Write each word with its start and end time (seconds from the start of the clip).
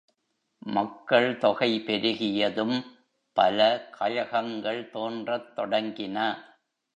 மக்கள் 0.59 1.37
தொகை 1.37 1.83
பெருகியதும் 1.85 2.85
பல 3.37 3.87
கழகங்கள் 3.91 4.89
தோன்றத் 4.89 5.51
தொடங்கின. 5.55 6.17